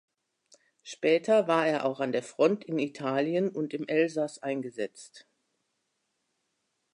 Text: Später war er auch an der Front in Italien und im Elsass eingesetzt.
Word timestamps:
Später 0.81 1.47
war 1.47 1.67
er 1.67 1.85
auch 1.85 1.99
an 1.99 2.11
der 2.11 2.23
Front 2.23 2.63
in 2.63 2.79
Italien 2.79 3.49
und 3.49 3.71
im 3.75 3.87
Elsass 3.87 4.39
eingesetzt. 4.39 5.27